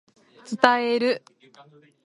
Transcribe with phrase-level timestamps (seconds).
[0.49, 1.23] 伝える